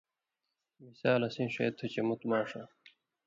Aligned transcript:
مثال 0.85 1.21
اسیں 1.27 1.49
ݜے 1.53 1.65
تُھو 1.77 1.85
چے 1.93 2.01
مُت 2.07 2.21
ماݜاں 2.29 2.67